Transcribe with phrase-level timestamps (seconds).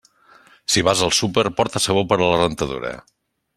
[0.71, 2.97] Si vas al súper, porta sabó per a la rentadora.